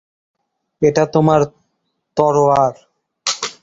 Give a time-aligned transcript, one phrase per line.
[0.81, 1.41] এটা তোমার
[2.17, 2.73] তরোয়ার?